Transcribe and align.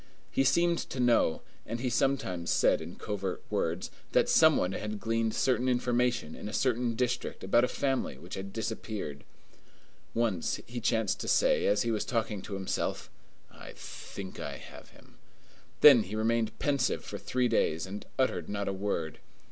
He 0.31 0.43
seemed 0.43 0.79
to 0.89 0.99
know, 0.99 1.43
and 1.63 1.79
he 1.79 1.91
sometimes 1.91 2.49
said 2.49 2.81
in 2.81 2.95
covert 2.95 3.43
words, 3.51 3.91
that 4.13 4.27
some 4.29 4.57
one 4.57 4.71
had 4.71 4.99
gleaned 4.99 5.35
certain 5.35 5.69
information 5.69 6.33
in 6.33 6.49
a 6.49 6.53
certain 6.53 6.95
district 6.95 7.43
about 7.43 7.63
a 7.65 7.67
family 7.67 8.17
which 8.17 8.33
had 8.33 8.51
disappeared. 8.51 9.23
Once 10.15 10.59
he 10.65 10.81
chanced 10.81 11.19
to 11.19 11.27
say, 11.27 11.67
as 11.67 11.83
he 11.83 11.91
was 11.91 12.03
talking 12.03 12.41
to 12.41 12.55
himself, 12.55 13.11
"I 13.51 13.73
think 13.75 14.39
I 14.39 14.57
have 14.57 14.89
him!" 14.89 15.19
Then 15.81 16.01
he 16.01 16.15
remained 16.15 16.57
pensive 16.57 17.03
for 17.05 17.19
three 17.19 17.47
days, 17.47 17.85
and 17.85 18.03
uttered 18.17 18.49
not 18.49 18.67
a 18.67 18.73
word. 18.73 19.19